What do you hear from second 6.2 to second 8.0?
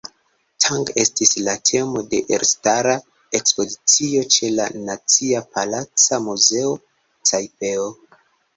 Muzeo, Tajpeo.